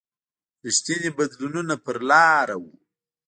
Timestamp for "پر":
1.85-1.97